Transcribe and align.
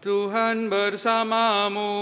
Tuhan 0.00 0.72
bersamamu. 0.72 1.92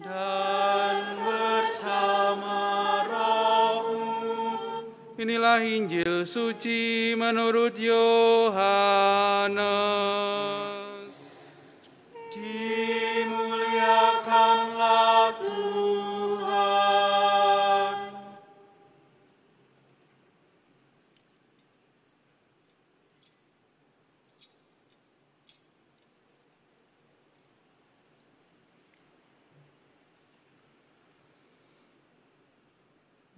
dan 0.00 1.20
bersama 1.20 2.60
rohmu. 3.04 4.88
Inilah 5.20 5.60
Injil 5.60 6.24
suci 6.24 7.12
menurut 7.12 7.76
Yohanes. 7.76 9.52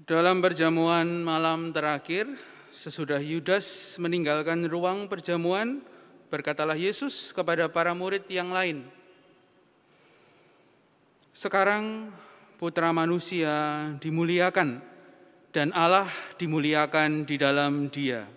Dalam 0.04 0.44
perjamuan 0.44 1.24
malam 1.24 1.72
terakhir, 1.72 2.28
sesudah 2.68 3.24
Yudas 3.24 3.96
meninggalkan 3.96 4.68
ruang 4.68 5.08
perjamuan, 5.08 5.80
berkatalah 6.28 6.76
Yesus 6.76 7.32
kepada 7.32 7.72
para 7.72 7.96
murid 7.96 8.28
yang 8.28 8.52
lain, 8.52 8.84
"Sekarang 11.32 12.12
Putra 12.60 12.92
Manusia 12.92 13.88
dimuliakan, 13.96 14.84
dan 15.56 15.72
Allah 15.72 16.12
dimuliakan 16.36 17.24
di 17.24 17.40
dalam 17.40 17.88
Dia. 17.88 18.28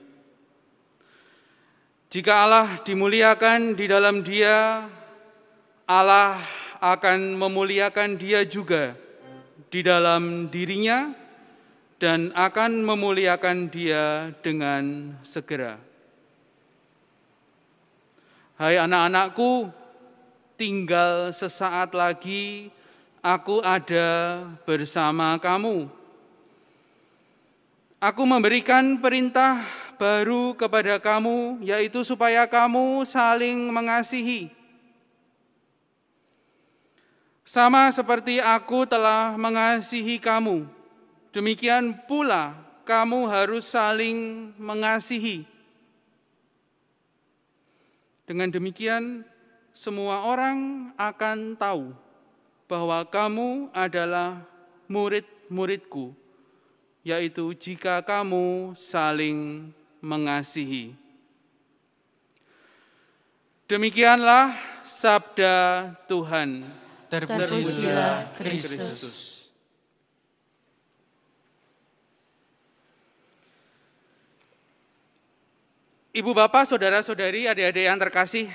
Jika 2.08 2.48
Allah 2.48 2.80
dimuliakan 2.88 3.76
di 3.76 3.92
dalam 3.92 4.24
Dia, 4.24 4.88
Allah 5.84 6.40
akan 6.80 7.36
memuliakan 7.36 8.16
Dia 8.16 8.48
juga 8.48 8.96
di 9.68 9.84
dalam 9.84 10.48
dirinya." 10.48 11.27
Dan 11.98 12.30
akan 12.38 12.86
memuliakan 12.86 13.74
dia 13.74 14.30
dengan 14.46 15.18
segera. 15.26 15.82
Hai 18.58 18.78
anak-anakku, 18.78 19.70
tinggal 20.58 21.30
sesaat 21.34 21.94
lagi 21.94 22.74
aku 23.22 23.62
ada 23.62 24.42
bersama 24.66 25.38
kamu. 25.38 25.90
Aku 27.98 28.24
memberikan 28.30 29.02
perintah 29.02 29.66
baru 29.98 30.54
kepada 30.54 31.02
kamu, 31.02 31.66
yaitu 31.66 32.06
supaya 32.06 32.46
kamu 32.46 33.02
saling 33.10 33.58
mengasihi. 33.74 34.54
Sama 37.42 37.90
seperti 37.90 38.38
aku 38.38 38.86
telah 38.86 39.34
mengasihi 39.34 40.22
kamu, 40.22 40.70
Demikian 41.38 41.94
pula 42.10 42.58
kamu 42.82 43.30
harus 43.30 43.70
saling 43.70 44.50
mengasihi. 44.58 45.46
Dengan 48.26 48.50
demikian, 48.50 49.22
semua 49.70 50.26
orang 50.26 50.90
akan 50.98 51.54
tahu 51.54 51.94
bahwa 52.66 53.06
kamu 53.06 53.70
adalah 53.70 54.42
murid-muridku, 54.90 56.18
yaitu 57.06 57.54
jika 57.54 58.02
kamu 58.02 58.74
saling 58.74 59.70
mengasihi. 60.02 60.98
Demikianlah 63.70 64.58
sabda 64.82 65.94
Tuhan. 66.10 66.66
Terpujilah 67.14 68.34
Kristus. 68.42 69.37
Ibu 76.18 76.34
bapak, 76.34 76.66
saudara-saudari, 76.66 77.46
adik-adik 77.46 77.86
yang 77.86 78.02
terkasih, 78.02 78.50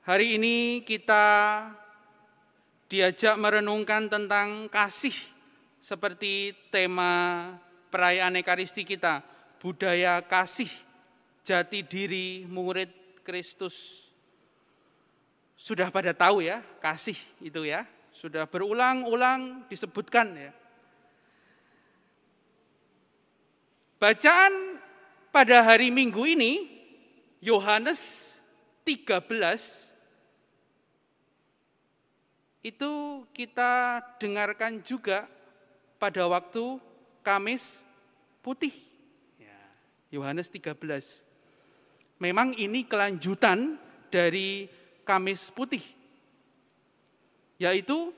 hari 0.00 0.40
ini 0.40 0.80
kita 0.80 1.60
diajak 2.88 3.36
merenungkan 3.36 4.08
tentang 4.08 4.72
kasih 4.72 5.12
seperti 5.76 6.56
tema 6.72 7.52
perayaan 7.92 8.40
Ekaristi 8.40 8.80
kita, 8.88 9.20
budaya 9.60 10.24
kasih, 10.24 10.72
jati 11.44 11.84
diri 11.84 12.48
murid 12.48 13.20
Kristus. 13.20 14.08
Sudah 15.52 15.92
pada 15.92 16.16
tahu 16.16 16.40
ya, 16.40 16.64
kasih 16.80 17.20
itu 17.44 17.68
ya, 17.68 17.84
sudah 18.08 18.48
berulang-ulang 18.48 19.68
disebutkan 19.68 20.32
ya. 20.32 20.52
Bacaan 24.00 24.71
pada 25.32 25.64
hari 25.64 25.88
Minggu 25.88 26.28
ini, 26.28 26.68
Yohanes 27.40 28.36
13 28.84 29.90
itu 32.62 32.92
kita 33.34 33.98
dengarkan 34.22 34.84
juga 34.84 35.26
pada 35.96 36.28
waktu 36.28 36.78
Kamis 37.24 37.82
Putih. 38.44 38.76
Ya, 39.40 39.58
Yohanes 40.14 40.46
13. 40.52 40.78
Memang 42.22 42.54
ini 42.54 42.86
kelanjutan 42.86 43.80
dari 44.12 44.70
Kamis 45.02 45.50
Putih. 45.50 45.82
Yaitu 47.58 48.14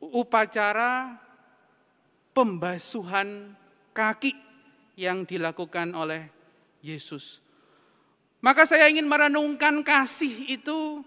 upacara 0.00 1.20
pembasuhan 2.32 3.56
kaki 3.96 4.43
yang 4.94 5.26
dilakukan 5.26 5.94
oleh 5.94 6.30
Yesus. 6.82 7.42
Maka 8.44 8.68
saya 8.68 8.92
ingin 8.92 9.08
merenungkan 9.08 9.80
kasih 9.80 10.52
itu 10.52 11.00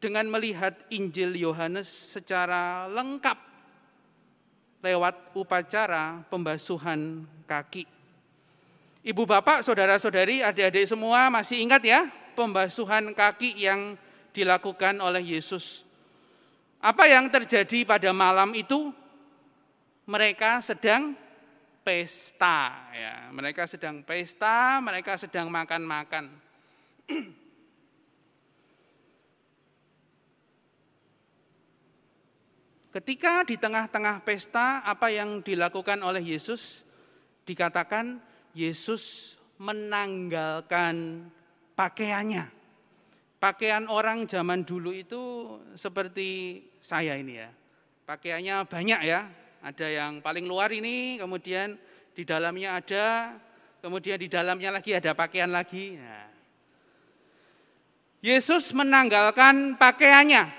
dengan 0.00 0.28
melihat 0.28 0.76
Injil 0.88 1.36
Yohanes 1.36 1.88
secara 1.88 2.88
lengkap 2.88 3.36
lewat 4.84 5.32
upacara 5.32 6.24
pembasuhan 6.28 7.24
kaki. 7.48 7.88
Ibu 9.04 9.24
bapak, 9.28 9.60
saudara-saudari, 9.64 10.40
adik-adik 10.40 10.88
semua 10.88 11.28
masih 11.28 11.60
ingat 11.60 11.84
ya 11.84 12.08
pembasuhan 12.36 13.12
kaki 13.12 13.60
yang 13.60 13.96
dilakukan 14.32 15.00
oleh 15.00 15.36
Yesus. 15.36 15.84
Apa 16.84 17.08
yang 17.08 17.28
terjadi 17.32 17.88
pada 17.88 18.12
malam 18.12 18.52
itu? 18.52 18.92
Mereka 20.04 20.60
sedang 20.60 21.16
pesta 21.84 22.88
ya. 22.96 23.28
Mereka 23.30 23.68
sedang 23.68 24.00
pesta, 24.00 24.80
mereka 24.80 25.20
sedang 25.20 25.52
makan-makan. 25.52 26.32
Ketika 32.94 33.44
di 33.44 33.60
tengah-tengah 33.60 34.24
pesta 34.24 34.80
apa 34.80 35.12
yang 35.12 35.44
dilakukan 35.44 36.00
oleh 36.00 36.24
Yesus? 36.24 36.86
Dikatakan 37.44 38.22
Yesus 38.56 39.36
menanggalkan 39.60 41.28
pakaiannya. 41.76 42.48
Pakaian 43.36 43.84
orang 43.92 44.24
zaman 44.24 44.64
dulu 44.64 44.88
itu 44.94 45.52
seperti 45.76 46.62
saya 46.80 47.18
ini 47.20 47.36
ya. 47.36 47.52
Pakaiannya 48.08 48.64
banyak 48.64 49.00
ya, 49.04 49.28
ada 49.64 49.88
yang 49.88 50.20
paling 50.20 50.44
luar 50.44 50.68
ini, 50.76 51.16
kemudian 51.16 51.80
di 52.12 52.20
dalamnya 52.28 52.76
ada, 52.76 53.32
kemudian 53.80 54.20
di 54.20 54.28
dalamnya 54.28 54.68
lagi 54.76 54.92
ada 54.92 55.16
pakaian 55.16 55.48
lagi. 55.48 55.96
Nah. 55.96 56.28
Yesus 58.20 58.76
menanggalkan 58.76 59.80
pakaiannya. 59.80 60.52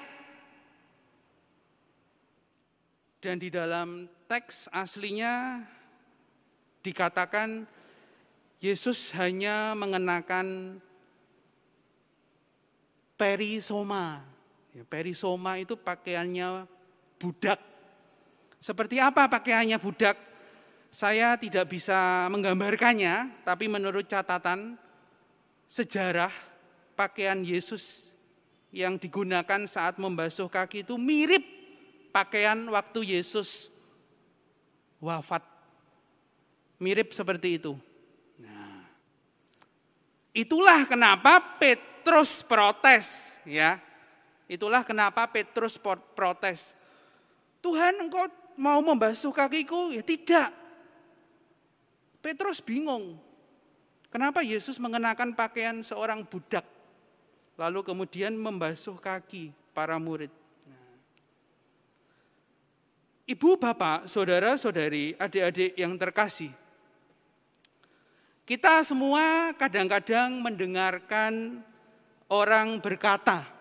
Dan 3.22 3.42
di 3.42 3.54
dalam 3.54 4.10
teks 4.26 4.70
aslinya 4.74 5.62
dikatakan 6.82 7.66
Yesus 8.62 9.14
hanya 9.18 9.78
mengenakan 9.78 10.78
perisoma. 13.18 14.26
Ya, 14.74 14.86
perisoma 14.86 15.58
itu 15.62 15.78
pakaiannya 15.78 16.70
budak 17.18 17.75
seperti 18.66 18.98
apa 18.98 19.30
pakaiannya 19.30 19.78
budak? 19.78 20.18
Saya 20.90 21.38
tidak 21.38 21.70
bisa 21.70 22.26
menggambarkannya, 22.34 23.46
tapi 23.46 23.70
menurut 23.70 24.10
catatan 24.10 24.74
sejarah 25.70 26.34
pakaian 26.98 27.46
Yesus 27.46 28.18
yang 28.74 28.98
digunakan 28.98 29.70
saat 29.70 30.02
membasuh 30.02 30.50
kaki 30.50 30.82
itu 30.82 30.98
mirip 30.98 31.46
pakaian 32.10 32.58
waktu 32.74 33.14
Yesus 33.14 33.70
wafat. 34.98 35.46
Mirip 36.82 37.14
seperti 37.14 37.62
itu. 37.62 37.78
Nah, 38.42 38.82
Itulah 40.34 40.90
kenapa 40.90 41.38
Petrus 41.62 42.42
protes, 42.42 43.38
ya. 43.46 43.78
Itulah 44.50 44.82
kenapa 44.82 45.30
Petrus 45.30 45.78
protes. 46.18 46.74
Tuhan 47.62 48.02
engkau 48.02 48.45
mau 48.60 48.80
membasuh 48.84 49.32
kakiku? 49.32 49.94
Ya 49.94 50.04
tidak. 50.04 50.52
Petrus 52.20 52.60
bingung. 52.60 53.20
Kenapa 54.10 54.42
Yesus 54.42 54.80
mengenakan 54.80 55.36
pakaian 55.36 55.84
seorang 55.84 56.24
budak? 56.26 56.64
Lalu 57.56 57.84
kemudian 57.84 58.36
membasuh 58.36 59.00
kaki 59.00 59.52
para 59.76 59.96
murid. 60.00 60.32
Nah. 60.68 60.96
Ibu, 63.28 63.60
bapak, 63.60 64.08
saudara, 64.08 64.56
saudari, 64.56 65.16
adik-adik 65.20 65.76
yang 65.76 65.96
terkasih, 66.00 66.52
kita 68.46 68.86
semua 68.86 69.58
kadang-kadang 69.58 70.38
mendengarkan 70.38 71.66
orang 72.30 72.78
berkata, 72.78 73.55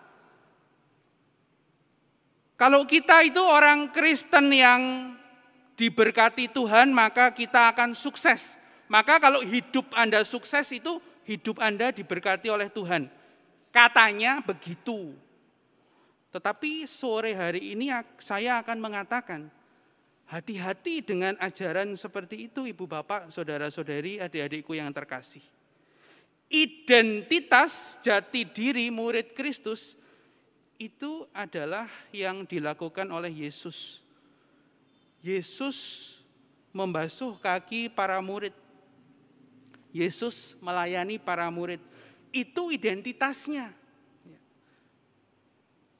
kalau 2.55 2.87
kita 2.87 3.19
itu 3.27 3.43
orang 3.43 3.91
Kristen 3.91 4.47
yang 4.55 5.11
diberkati 5.75 6.47
Tuhan, 6.55 6.95
maka 6.95 7.35
kita 7.35 7.75
akan 7.75 7.91
sukses. 7.91 8.55
Maka 8.87 9.19
kalau 9.19 9.43
hidup 9.43 9.91
Anda 9.91 10.23
sukses 10.23 10.71
itu 10.71 11.03
hidup 11.27 11.59
Anda 11.59 11.91
diberkati 11.91 12.47
oleh 12.47 12.71
Tuhan. 12.71 13.11
Katanya 13.75 14.39
begitu. 14.39 15.11
Tetapi 16.31 16.87
sore 16.87 17.35
hari 17.35 17.75
ini 17.75 17.91
saya 18.23 18.63
akan 18.63 18.77
mengatakan, 18.79 19.51
Hati-hati 20.25 21.05
dengan 21.05 21.37
ajaran 21.37 21.93
seperti 21.93 22.49
itu 22.49 22.65
Ibu 22.65 22.89
Bapak, 22.89 23.29
Saudara-saudari, 23.29 24.17
adik-adikku 24.17 24.73
yang 24.73 24.89
terkasih. 24.89 25.45
Identitas 26.49 28.01
jati 28.01 28.41
diri 28.49 28.89
murid 28.89 29.37
Kristus 29.37 29.93
itu 30.75 31.27
adalah 31.31 31.87
yang 32.11 32.43
dilakukan 32.43 33.07
oleh 33.07 33.31
Yesus. 33.47 34.03
Yesus 35.23 35.77
membasuh 36.75 37.39
kaki 37.39 37.87
para 37.87 38.19
murid. 38.19 38.51
Yesus 39.95 40.59
melayani 40.59 41.15
para 41.15 41.47
murid. 41.47 41.79
Itu 42.35 42.69
identitasnya. 42.69 43.71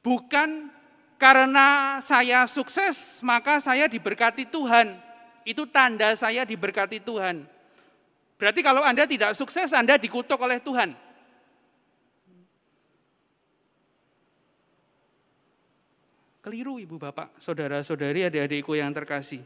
Bukan 0.03 0.69
karena 1.15 1.97
saya 2.03 2.43
sukses, 2.45 3.23
maka 3.23 3.63
saya 3.63 3.87
diberkati 3.87 4.43
Tuhan. 4.45 4.99
Itu 5.47 5.63
tanda 5.65 6.11
saya 6.19 6.43
diberkati 6.43 6.99
Tuhan. 6.99 7.47
Berarti 8.35 8.59
kalau 8.59 8.83
Anda 8.83 9.07
tidak 9.07 9.31
sukses, 9.33 9.71
Anda 9.71 9.95
dikutuk 9.95 10.35
oleh 10.37 10.59
Tuhan. 10.59 11.04
Keliru 16.45 16.77
ibu 16.77 17.01
bapak, 17.01 17.41
saudara-saudari, 17.41 18.21
adik-adikku 18.21 18.77
yang 18.77 18.93
terkasih. 18.93 19.41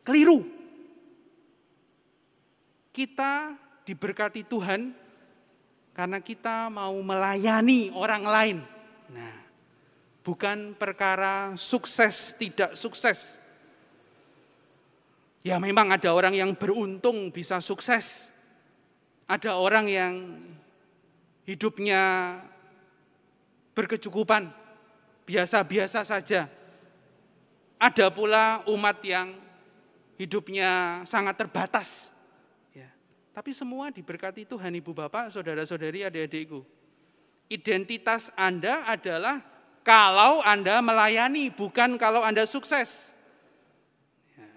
Keliru. 0.00 0.40
Kita 2.96 3.52
diberkati 3.84 4.48
Tuhan 4.48 4.96
karena 5.92 6.16
kita 6.24 6.72
mau 6.72 6.96
melayani 7.04 7.92
orang 7.92 8.24
lain. 8.24 8.58
Nah, 9.12 9.36
bukan 10.24 10.72
perkara 10.80 11.52
sukses 11.60 12.32
tidak 12.40 12.72
sukses. 12.72 13.36
Ya 15.44 15.60
memang 15.60 15.92
ada 15.92 16.08
orang 16.08 16.32
yang 16.32 16.56
beruntung 16.56 17.28
bisa 17.28 17.60
sukses. 17.60 18.32
Ada 19.28 19.60
orang 19.60 19.92
yang 19.92 20.14
hidupnya 21.44 22.40
berkecukupan, 23.76 24.56
biasa-biasa 25.30 26.02
saja. 26.02 26.50
Ada 27.78 28.10
pula 28.10 28.66
umat 28.66 28.98
yang 29.06 29.38
hidupnya 30.18 31.00
sangat 31.06 31.38
terbatas. 31.38 32.10
Ya. 32.74 32.90
Tapi 33.30 33.54
semua 33.54 33.94
diberkati 33.94 34.42
Tuhan 34.42 34.74
Ibu 34.74 34.90
Bapak, 34.90 35.30
Saudara-saudari, 35.30 36.02
adik-adikku. 36.02 36.66
Identitas 37.46 38.34
Anda 38.34 38.84
adalah 38.90 39.40
kalau 39.86 40.42
Anda 40.42 40.82
melayani, 40.82 41.48
bukan 41.54 41.94
kalau 41.94 42.26
Anda 42.26 42.44
sukses. 42.44 43.14
Ya. 44.34 44.50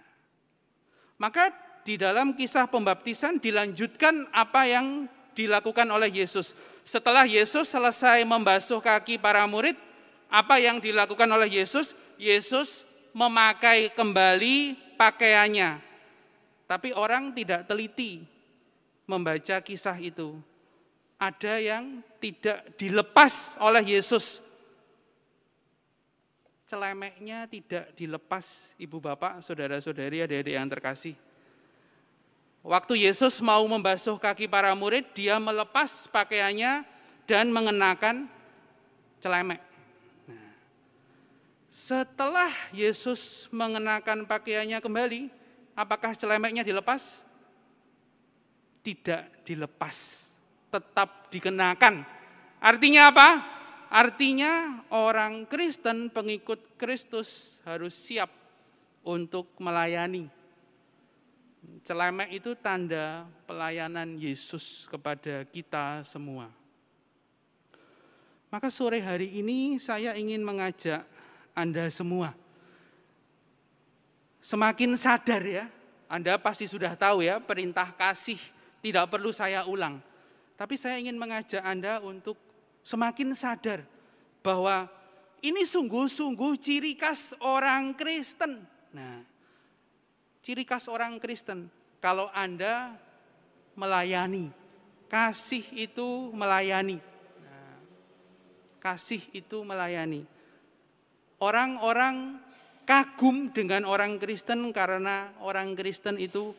Maka 1.21 1.53
di 1.85 2.01
dalam 2.01 2.33
kisah 2.33 2.65
pembaptisan 2.65 3.37
dilanjutkan 3.39 4.27
apa 4.35 4.67
yang 4.67 5.07
dilakukan 5.37 5.87
oleh 5.87 6.11
Yesus. 6.11 6.57
Setelah 6.83 7.23
Yesus 7.23 7.71
selesai 7.71 8.25
membasuh 8.27 8.83
kaki 8.83 9.15
para 9.15 9.47
murid, 9.47 9.79
apa 10.33 10.57
yang 10.57 10.81
dilakukan 10.81 11.30
oleh 11.30 11.62
Yesus? 11.62 11.94
Yesus 12.18 12.81
memakai 13.13 13.94
kembali 13.94 14.74
pakaiannya. 14.97 15.77
Tapi 16.65 16.89
orang 16.97 17.30
tidak 17.38 17.69
teliti 17.69 18.25
membaca 19.06 19.62
kisah 19.62 20.01
itu. 20.01 20.33
Ada 21.21 21.62
yang 21.62 22.01
tidak 22.18 22.74
dilepas 22.81 23.62
oleh 23.62 23.94
Yesus 23.94 24.41
celemeknya 26.74 27.45
tidak 27.45 27.94
dilepas 27.94 28.74
ibu 28.81 28.97
bapak, 28.97 29.45
saudara-saudari, 29.45 30.25
adik-adik 30.25 30.57
yang 30.57 30.65
terkasih. 30.65 31.13
Waktu 32.65 33.06
Yesus 33.06 33.38
mau 33.45 33.62
membasuh 33.69 34.18
kaki 34.18 34.50
para 34.50 34.74
murid, 34.74 35.06
dia 35.13 35.38
melepas 35.38 36.09
pakaiannya 36.09 36.81
dan 37.29 37.53
mengenakan 37.53 38.25
celemek. 39.21 39.62
Setelah 41.73 42.53
Yesus 42.69 43.49
mengenakan 43.49 44.29
pakaiannya 44.29 44.77
kembali, 44.77 45.33
apakah 45.73 46.13
celemeknya 46.13 46.61
dilepas? 46.61 47.25
Tidak 48.85 49.41
dilepas, 49.41 50.29
tetap 50.69 51.33
dikenakan. 51.33 52.05
Artinya 52.61 53.09
apa? 53.09 53.29
Artinya 53.89 54.85
orang 54.93 55.49
Kristen 55.49 56.13
pengikut 56.13 56.77
Kristus 56.77 57.57
harus 57.65 57.97
siap 57.97 58.29
untuk 59.01 59.49
melayani. 59.57 60.29
Celemek 61.81 62.37
itu 62.37 62.53
tanda 62.53 63.25
pelayanan 63.49 64.13
Yesus 64.21 64.85
kepada 64.85 65.41
kita 65.49 66.05
semua. 66.05 66.53
Maka 68.53 68.69
sore 68.69 69.01
hari 69.01 69.41
ini 69.41 69.81
saya 69.81 70.13
ingin 70.13 70.45
mengajak 70.45 71.01
Anda 71.53 71.89
semua. 71.89 72.33
Semakin 74.43 74.98
sadar 75.00 75.39
ya, 75.45 75.65
Anda 76.12 76.36
pasti 76.36 76.67
sudah 76.67 76.93
tahu 77.00 77.24
ya 77.24 77.39
perintah 77.39 77.95
kasih 77.95 78.38
tidak 78.83 79.07
perlu 79.07 79.31
saya 79.31 79.63
ulang. 79.63 80.03
Tapi 80.60 80.75
saya 80.75 81.00
ingin 81.00 81.15
mengajak 81.15 81.63
Anda 81.63 82.03
untuk 82.03 82.36
semakin 82.83 83.31
sadar 83.33 83.88
bahwa 84.43 84.91
ini 85.39 85.63
sungguh-sungguh 85.63 86.60
ciri 86.60 87.00
khas 87.00 87.31
orang 87.39 87.95
Kristen. 87.95 88.60
Nah, 88.91 89.24
ciri 90.43 90.67
khas 90.67 90.91
orang 90.91 91.17
Kristen 91.17 91.72
kalau 92.03 92.27
Anda 92.36 93.00
melayani, 93.79 94.51
kasih 95.07 95.63
itu 95.72 96.29
melayani. 96.36 97.00
Nah, 97.39 97.79
kasih 98.83 99.24
itu 99.31 99.63
melayani. 99.63 100.27
Orang-orang 101.43 102.39
kagum 102.88 103.51
dengan 103.51 103.83
orang 103.83 104.15
Kristen 104.15 104.71
karena 104.71 105.35
orang 105.43 105.75
Kristen 105.75 106.15
itu 106.15 106.55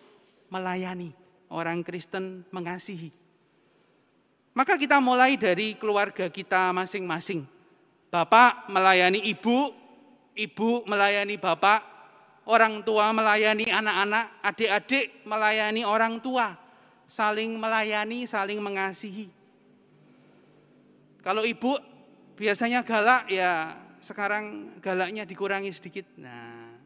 melayani, 0.53 1.09
orang 1.49 1.81
Kristen 1.81 2.45
mengasihi. 2.53 3.09
Maka 4.53 4.77
kita 4.77 5.01
mulai 5.01 5.41
dari 5.41 5.73
keluarga 5.81 6.29
kita 6.29 6.69
masing-masing. 6.77 7.49
Bapak 8.13 8.69
melayani 8.69 9.25
ibu, 9.25 9.73
ibu 10.37 10.85
melayani 10.85 11.41
bapak, 11.41 11.81
orang 12.45 12.85
tua 12.85 13.09
melayani 13.11 13.67
anak-anak, 13.67 14.45
adik-adik 14.45 15.25
melayani 15.25 15.83
orang 15.89 16.21
tua. 16.21 16.61
Saling 17.09 17.57
melayani, 17.57 18.29
saling 18.29 18.61
mengasihi. 18.61 19.33
Kalau 21.25 21.41
ibu 21.41 21.75
biasanya 22.37 22.85
galak, 22.85 23.33
ya 23.33 23.81
sekarang 24.05 24.77
galaknya 24.85 25.25
dikurangi 25.25 25.73
sedikit. 25.73 26.05
Nah, 26.21 26.77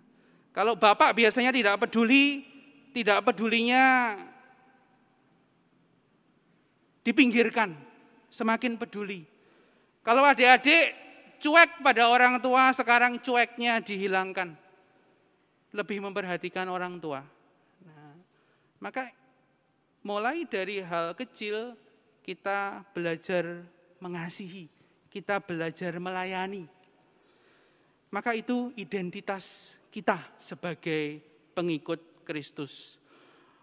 kalau 0.54 0.78
bapak 0.78 1.18
biasanya 1.18 1.50
tidak 1.50 1.82
peduli, 1.82 2.46
tidak 2.94 3.26
pedulinya 3.26 4.14
dipinggirkan, 7.02 7.74
semakin 8.30 8.78
peduli. 8.78 9.26
Kalau 10.06 10.22
adik-adik 10.22 10.94
cuek 11.42 11.82
pada 11.82 12.06
orang 12.06 12.38
tua, 12.38 12.70
sekarang 12.70 13.18
cueknya 13.18 13.82
dihilangkan. 13.82 14.54
Lebih 15.74 16.00
memperhatikan 16.00 16.64
orang 16.70 16.96
tua. 16.96 17.20
Nah, 17.84 18.14
maka 18.80 19.12
mulai 20.00 20.48
dari 20.48 20.80
hal 20.80 21.12
kecil 21.12 21.76
kita 22.24 22.84
belajar 22.96 23.64
mengasihi, 24.00 24.68
kita 25.12 25.40
belajar 25.40 25.96
melayani. 26.00 26.77
Maka 28.08 28.32
itu 28.32 28.72
identitas 28.80 29.76
kita 29.92 30.16
sebagai 30.40 31.20
pengikut 31.52 32.24
Kristus. 32.24 32.96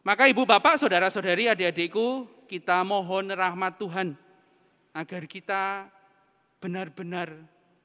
Maka 0.06 0.30
ibu 0.30 0.46
bapak, 0.46 0.78
saudara-saudari, 0.78 1.50
adik-adikku, 1.50 2.30
kita 2.46 2.86
mohon 2.86 3.34
rahmat 3.34 3.82
Tuhan 3.82 4.14
agar 4.94 5.26
kita 5.26 5.90
benar-benar 6.62 7.34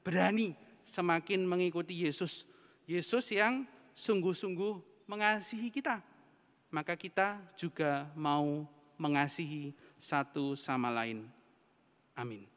berani 0.05 0.53
semakin 0.85 1.49
mengikuti 1.49 2.05
Yesus. 2.05 2.45
Yesus 2.85 3.33
yang 3.33 3.65
sungguh-sungguh 3.97 5.05
mengasihi 5.09 5.73
kita. 5.73 6.01
Maka 6.69 6.93
kita 6.95 7.41
juga 7.57 8.05
mau 8.13 8.69
mengasihi 9.01 9.73
satu 9.97 10.53
sama 10.53 10.93
lain. 10.93 11.25
Amin. 12.13 12.50